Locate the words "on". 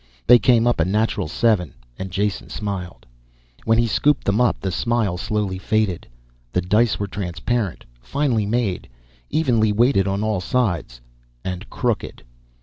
10.07-10.23